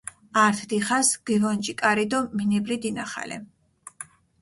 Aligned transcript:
ართ 0.45 0.57
დიხას 0.69 1.09
გჷვონჯი 1.25 1.73
კარი 1.81 2.05
დო 2.11 2.19
მინიბლი 2.37 2.75
დინახალე. 2.83 3.37